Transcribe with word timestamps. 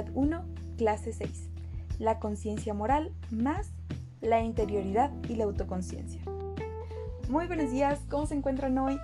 Unidad 0.00 0.12
1, 0.14 0.44
clase 0.78 1.12
6. 1.12 1.50
La 1.98 2.18
conciencia 2.20 2.72
moral 2.72 3.12
más 3.30 3.68
la 4.22 4.40
interioridad 4.40 5.10
y 5.28 5.34
la 5.34 5.44
autoconciencia. 5.44 6.22
Muy 7.28 7.46
buenos 7.46 7.70
días, 7.70 8.00
¿cómo 8.08 8.26
se 8.26 8.34
encuentran 8.34 8.78
hoy? 8.78 8.98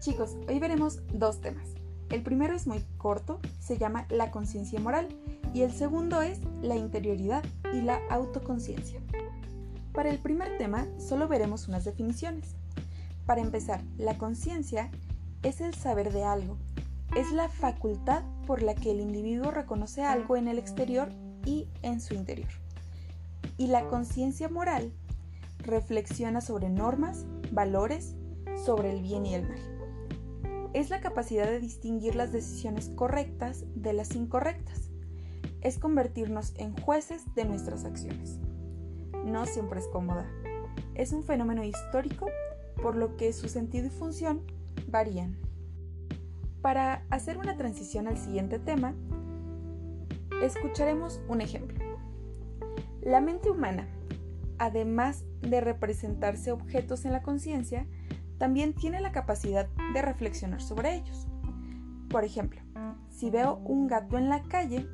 Chicos, 0.00 0.36
hoy 0.46 0.58
veremos 0.58 1.00
dos 1.14 1.40
temas. 1.40 1.68
El 2.10 2.22
primero 2.22 2.54
es 2.54 2.66
muy 2.66 2.84
corto, 2.98 3.40
se 3.60 3.78
llama 3.78 4.06
la 4.10 4.30
conciencia 4.30 4.78
moral 4.78 5.08
y 5.54 5.62
el 5.62 5.72
segundo 5.72 6.20
es 6.20 6.40
la 6.60 6.76
interioridad 6.76 7.42
y 7.72 7.80
la 7.80 7.98
autoconciencia. 8.10 9.00
Para 9.94 10.10
el 10.10 10.18
primer 10.18 10.58
tema 10.58 10.86
solo 10.98 11.28
veremos 11.28 11.66
unas 11.66 11.86
definiciones. 11.86 12.56
Para 13.24 13.40
empezar, 13.40 13.80
la 13.96 14.18
conciencia 14.18 14.90
es 15.42 15.62
el 15.62 15.74
saber 15.74 16.12
de 16.12 16.24
algo, 16.24 16.58
es 17.16 17.32
la 17.32 17.48
facultad 17.48 18.22
por 18.46 18.62
la 18.62 18.74
que 18.74 18.92
el 18.92 19.00
individuo 19.00 19.50
reconoce 19.50 20.02
algo 20.02 20.36
en 20.36 20.48
el 20.48 20.58
exterior 20.58 21.10
y 21.44 21.68
en 21.82 22.00
su 22.00 22.14
interior. 22.14 22.48
Y 23.56 23.66
la 23.66 23.88
conciencia 23.88 24.48
moral 24.48 24.92
reflexiona 25.58 26.40
sobre 26.40 26.68
normas, 26.68 27.26
valores, 27.50 28.14
sobre 28.64 28.92
el 28.92 29.02
bien 29.02 29.26
y 29.26 29.34
el 29.34 29.48
mal. 29.48 30.70
Es 30.72 30.88
la 30.90 31.00
capacidad 31.00 31.46
de 31.46 31.58
distinguir 31.58 32.14
las 32.14 32.32
decisiones 32.32 32.90
correctas 32.94 33.64
de 33.74 33.92
las 33.92 34.14
incorrectas. 34.14 34.90
Es 35.62 35.78
convertirnos 35.78 36.54
en 36.56 36.76
jueces 36.80 37.34
de 37.34 37.44
nuestras 37.44 37.84
acciones. 37.84 38.38
No 39.24 39.46
siempre 39.46 39.80
es 39.80 39.88
cómoda. 39.88 40.30
Es 40.94 41.12
un 41.12 41.24
fenómeno 41.24 41.64
histórico 41.64 42.28
por 42.80 42.94
lo 42.94 43.16
que 43.16 43.32
su 43.32 43.48
sentido 43.48 43.88
y 43.88 43.90
función 43.90 44.42
varían. 44.88 45.49
Para 46.62 47.06
hacer 47.08 47.38
una 47.38 47.56
transición 47.56 48.06
al 48.06 48.18
siguiente 48.18 48.58
tema, 48.58 48.94
escucharemos 50.42 51.20
un 51.28 51.40
ejemplo. 51.40 51.78
La 53.00 53.22
mente 53.22 53.50
humana, 53.50 53.88
además 54.58 55.24
de 55.40 55.62
representarse 55.62 56.52
objetos 56.52 57.06
en 57.06 57.12
la 57.12 57.22
conciencia, 57.22 57.86
también 58.36 58.74
tiene 58.74 59.00
la 59.00 59.12
capacidad 59.12 59.68
de 59.94 60.02
reflexionar 60.02 60.60
sobre 60.60 60.96
ellos. 60.96 61.28
Por 62.10 62.24
ejemplo, 62.24 62.60
si 63.08 63.30
veo 63.30 63.56
un 63.64 63.86
gato 63.86 64.18
en 64.18 64.28
la 64.28 64.42
calle, 64.42 64.86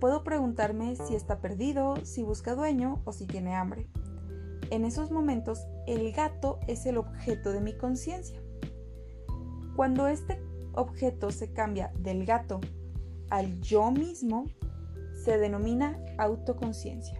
puedo 0.00 0.24
preguntarme 0.24 0.96
si 0.96 1.14
está 1.14 1.40
perdido, 1.40 1.96
si 2.04 2.22
busca 2.22 2.54
dueño 2.54 3.02
o 3.04 3.12
si 3.12 3.26
tiene 3.26 3.54
hambre. 3.54 3.88
En 4.70 4.86
esos 4.86 5.10
momentos, 5.10 5.66
el 5.86 6.10
gato 6.12 6.58
es 6.68 6.86
el 6.86 6.96
objeto 6.96 7.52
de 7.52 7.60
mi 7.60 7.76
conciencia. 7.76 8.40
Cuando 9.76 10.06
este 10.06 10.40
objeto 10.74 11.30
se 11.30 11.52
cambia 11.52 11.92
del 11.98 12.24
gato 12.24 12.60
al 13.30 13.60
yo 13.60 13.90
mismo, 13.90 14.46
se 15.24 15.38
denomina 15.38 15.98
autoconciencia. 16.18 17.18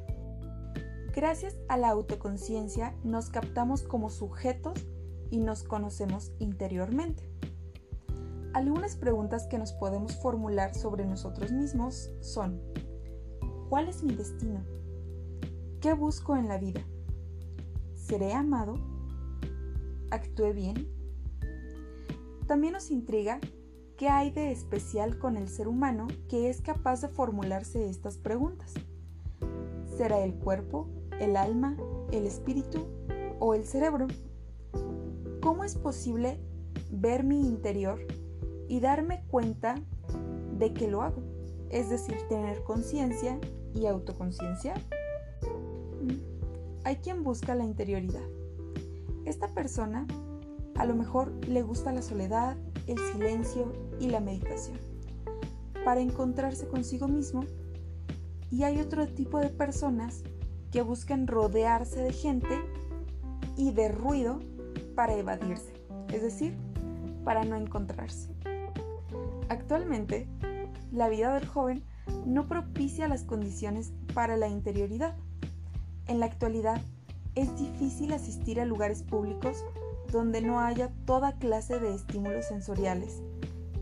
Gracias 1.14 1.56
a 1.68 1.76
la 1.76 1.90
autoconciencia 1.90 2.94
nos 3.04 3.30
captamos 3.30 3.82
como 3.82 4.10
sujetos 4.10 4.86
y 5.30 5.40
nos 5.40 5.62
conocemos 5.62 6.32
interiormente. 6.38 7.30
Algunas 8.54 8.96
preguntas 8.96 9.46
que 9.46 9.58
nos 9.58 9.72
podemos 9.72 10.16
formular 10.16 10.74
sobre 10.74 11.06
nosotros 11.06 11.52
mismos 11.52 12.10
son, 12.20 12.60
¿cuál 13.70 13.88
es 13.88 14.02
mi 14.02 14.14
destino? 14.14 14.62
¿Qué 15.80 15.94
busco 15.94 16.36
en 16.36 16.48
la 16.48 16.58
vida? 16.58 16.82
¿Seré 17.94 18.34
amado? 18.34 18.74
¿Actué 20.10 20.52
bien? 20.52 21.01
También 22.52 22.74
nos 22.74 22.90
intriga 22.90 23.40
qué 23.96 24.10
hay 24.10 24.30
de 24.30 24.52
especial 24.52 25.18
con 25.18 25.38
el 25.38 25.48
ser 25.48 25.68
humano 25.68 26.06
que 26.28 26.50
es 26.50 26.60
capaz 26.60 27.00
de 27.00 27.08
formularse 27.08 27.88
estas 27.88 28.18
preguntas. 28.18 28.74
¿Será 29.96 30.22
el 30.22 30.34
cuerpo, 30.34 30.86
el 31.18 31.38
alma, 31.38 31.78
el 32.10 32.26
espíritu 32.26 32.88
o 33.40 33.54
el 33.54 33.64
cerebro? 33.64 34.06
¿Cómo 35.40 35.64
es 35.64 35.76
posible 35.76 36.42
ver 36.90 37.24
mi 37.24 37.40
interior 37.40 38.06
y 38.68 38.80
darme 38.80 39.24
cuenta 39.30 39.76
de 40.58 40.74
que 40.74 40.88
lo 40.88 41.00
hago? 41.00 41.22
Es 41.70 41.88
decir, 41.88 42.18
tener 42.28 42.62
conciencia 42.64 43.40
y 43.74 43.86
autoconciencia. 43.86 44.74
Mm, 46.02 46.84
hay 46.84 46.96
quien 46.96 47.24
busca 47.24 47.54
la 47.54 47.64
interioridad. 47.64 48.28
Esta 49.24 49.48
persona 49.54 50.06
a 50.76 50.86
lo 50.86 50.94
mejor 50.94 51.32
le 51.46 51.62
gusta 51.62 51.92
la 51.92 52.02
soledad, 52.02 52.56
el 52.86 52.98
silencio 53.12 53.72
y 54.00 54.08
la 54.08 54.20
meditación 54.20 54.92
para 55.84 56.00
encontrarse 56.00 56.68
consigo 56.68 57.08
mismo 57.08 57.44
y 58.50 58.64
hay 58.64 58.80
otro 58.80 59.06
tipo 59.08 59.38
de 59.38 59.48
personas 59.48 60.22
que 60.70 60.82
buscan 60.82 61.26
rodearse 61.26 62.00
de 62.02 62.12
gente 62.12 62.60
y 63.56 63.72
de 63.72 63.88
ruido 63.88 64.40
para 64.94 65.14
evadirse, 65.14 65.72
es 66.12 66.22
decir, 66.22 66.56
para 67.24 67.44
no 67.44 67.56
encontrarse. 67.56 68.34
Actualmente, 69.48 70.28
la 70.92 71.08
vida 71.08 71.34
del 71.34 71.46
joven 71.46 71.82
no 72.26 72.46
propicia 72.46 73.08
las 73.08 73.24
condiciones 73.24 73.92
para 74.14 74.36
la 74.36 74.48
interioridad. 74.48 75.16
En 76.06 76.20
la 76.20 76.26
actualidad, 76.26 76.80
es 77.34 77.56
difícil 77.58 78.12
asistir 78.12 78.60
a 78.60 78.66
lugares 78.66 79.02
públicos 79.02 79.64
donde 80.12 80.42
no 80.42 80.60
haya 80.60 80.92
toda 81.06 81.38
clase 81.38 81.80
de 81.80 81.94
estímulos 81.94 82.46
sensoriales 82.46 83.20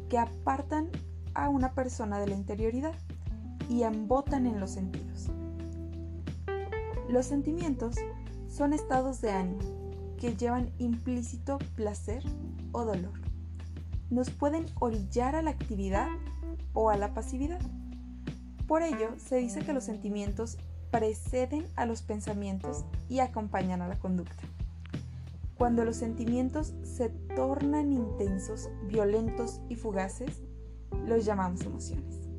que 0.08 0.16
apartan 0.16 0.88
a 1.34 1.48
una 1.48 1.74
persona 1.74 2.18
de 2.18 2.28
la 2.28 2.34
interioridad 2.34 2.94
y 3.68 3.82
embotan 3.82 4.46
en 4.46 4.60
los 4.60 4.70
sentidos. 4.70 5.28
Los 7.08 7.26
sentimientos 7.26 7.96
son 8.48 8.72
estados 8.72 9.20
de 9.20 9.32
ánimo 9.32 9.60
que 10.18 10.36
llevan 10.36 10.70
implícito 10.78 11.58
placer 11.74 12.22
o 12.72 12.84
dolor. 12.84 13.20
Nos 14.10 14.30
pueden 14.30 14.66
orillar 14.78 15.34
a 15.34 15.42
la 15.42 15.50
actividad 15.50 16.08
o 16.72 16.90
a 16.90 16.96
la 16.96 17.12
pasividad. 17.14 17.60
Por 18.68 18.82
ello, 18.82 19.14
se 19.18 19.36
dice 19.36 19.60
que 19.60 19.72
los 19.72 19.84
sentimientos 19.84 20.58
preceden 20.90 21.66
a 21.76 21.86
los 21.86 22.02
pensamientos 22.02 22.84
y 23.08 23.20
acompañan 23.20 23.82
a 23.82 23.88
la 23.88 23.98
conducta. 23.98 24.42
Cuando 25.60 25.84
los 25.84 25.96
sentimientos 25.96 26.72
se 26.82 27.10
tornan 27.36 27.92
intensos, 27.92 28.70
violentos 28.86 29.60
y 29.68 29.74
fugaces, 29.76 30.42
los 31.04 31.26
llamamos 31.26 31.60
emociones. 31.66 32.30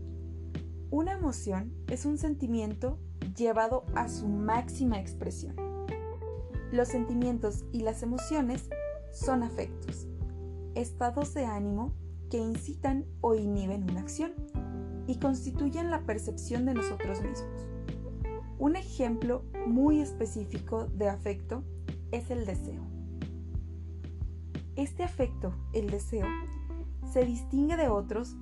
Una 0.89 1.11
emoción 1.11 1.71
es 1.85 2.07
un 2.07 2.17
sentimiento 2.17 2.97
llevado 3.37 3.85
a 3.93 4.09
su 4.09 4.27
máxima 4.27 4.99
expresión. 4.99 5.55
Los 6.71 6.87
sentimientos 6.87 7.63
y 7.71 7.81
las 7.81 8.01
emociones 8.01 8.71
son 9.11 9.43
afectos, 9.43 10.07
estados 10.73 11.35
de 11.35 11.45
ánimo 11.45 11.93
que 12.31 12.39
incitan 12.39 13.05
o 13.21 13.35
inhiben 13.35 13.83
una 13.83 14.01
acción 14.01 14.33
y 15.05 15.19
constituyen 15.19 15.91
la 15.91 16.07
percepción 16.07 16.65
de 16.65 16.73
nosotros 16.73 17.21
mismos. 17.21 17.67
Un 18.57 18.77
ejemplo 18.77 19.43
muy 19.67 20.01
específico 20.01 20.87
de 20.87 21.07
afecto 21.07 21.63
es 22.11 22.31
el 22.31 22.47
deseo. 22.47 22.81
Este 24.81 25.03
afecto, 25.03 25.53
el 25.73 25.91
deseo, 25.91 26.25
se 27.13 27.23
distingue 27.23 27.77
de 27.77 27.87
otros 27.87 28.35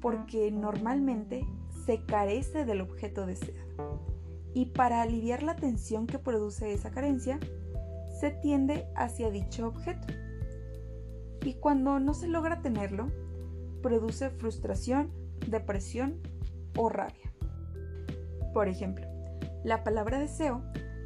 porque 0.00 0.50
normalmente 0.50 1.46
se 1.84 2.06
carece 2.06 2.64
del 2.64 2.80
objeto 2.80 3.26
deseado. 3.26 4.00
Y 4.54 4.70
para 4.70 5.02
aliviar 5.02 5.42
la 5.42 5.56
tensión 5.56 6.06
que 6.06 6.18
produce 6.18 6.72
esa 6.72 6.90
carencia, 6.90 7.38
se 8.18 8.30
tiende 8.30 8.86
hacia 8.96 9.30
dicho 9.30 9.68
objeto. 9.68 10.06
Y 11.44 11.52
cuando 11.60 12.00
no 12.00 12.14
se 12.14 12.28
logra 12.28 12.62
tenerlo, 12.62 13.08
produce 13.82 14.30
frustración, 14.30 15.12
depresión 15.50 16.18
o 16.78 16.88
rabia. 16.88 17.30
Por 18.54 18.68
ejemplo, 18.68 19.06
la 19.64 19.84
palabra 19.84 20.18
deseo 20.18 20.62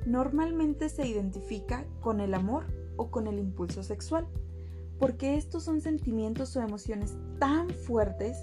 normalmente 0.06 0.88
se 0.88 1.04
identifica 1.04 1.84
con 2.00 2.20
el 2.20 2.32
amor 2.32 2.66
o 2.96 3.10
con 3.10 3.26
el 3.26 3.40
impulso 3.40 3.82
sexual 3.82 4.28
porque 5.02 5.34
estos 5.34 5.64
son 5.64 5.80
sentimientos 5.80 6.56
o 6.56 6.62
emociones 6.62 7.16
tan 7.40 7.68
fuertes 7.70 8.38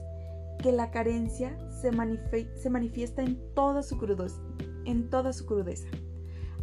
que 0.61 0.73
la 0.73 0.91
carencia 0.91 1.57
se, 1.69 1.89
manifiesta 2.69 3.21
en 3.21 3.39
toda, 3.55 3.81
su 3.81 3.97
en 4.83 5.09
toda 5.09 5.31
su 5.31 5.45
crudeza. 5.45 5.87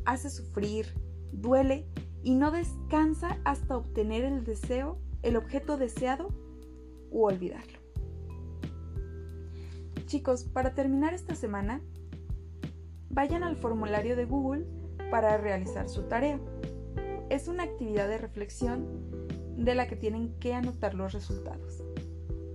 Hace 0.04 0.28
sufrir, 0.28 0.93
duele 1.32 1.88
y 2.22 2.34
no 2.34 2.50
descansa 2.50 3.38
hasta 3.44 3.75
obtener 3.75 4.26
el 4.26 4.44
deseo, 4.44 4.98
el 5.22 5.34
objeto 5.34 5.78
deseado 5.78 6.28
u 7.10 7.25
olvidarlo. 7.25 7.78
Chicos, 10.04 10.44
para 10.44 10.75
terminar 10.75 11.14
esta 11.14 11.34
semana, 11.34 11.81
vayan 13.08 13.44
al 13.44 13.56
formulario 13.56 14.14
de 14.14 14.26
Google 14.26 14.66
para 15.10 15.38
realizar 15.38 15.88
su 15.88 16.02
tarea. 16.02 16.38
Es 17.31 17.48
una 17.48 17.62
actividad 17.62 18.08
de 18.08 18.19
reflexión 18.19 19.15
de 19.56 19.75
la 19.75 19.88
que 19.88 19.97
tienen 19.97 20.38
que 20.38 20.55
anotar 20.55 20.94
los 20.94 21.12
resultados. 21.12 21.82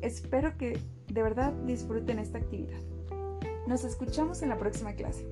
Espero 0.02 0.58
que 0.58 0.80
de 1.08 1.24
verdad 1.24 1.54
disfruten 1.66 2.20
esta 2.20 2.38
actividad. 2.38 2.80
Nos 3.68 3.84
escuchamos 3.84 4.42
en 4.42 4.50
la 4.50 4.58
próxima 4.58 4.94
clase. 4.94 5.26